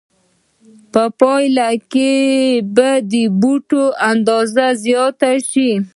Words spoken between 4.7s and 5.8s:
زیاته شي